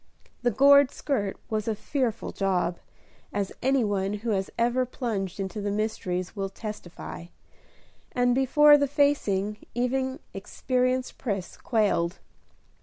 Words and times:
The 0.41 0.49
gored 0.49 0.89
skirt 0.89 1.37
was 1.47 1.67
a 1.67 1.75
fearful 1.75 2.31
job, 2.31 2.79
as 3.31 3.51
any 3.61 3.83
one 3.83 4.13
who 4.13 4.31
has 4.31 4.49
ever 4.57 4.83
plunged 4.83 5.39
into 5.39 5.61
the 5.61 5.69
mysteries 5.69 6.35
will 6.35 6.49
testify; 6.49 7.25
and 8.11 8.33
before 8.33 8.79
the 8.79 8.87
facing, 8.87 9.57
even 9.75 10.17
experienced 10.33 11.19
Pris 11.19 11.55
quailed. 11.55 12.17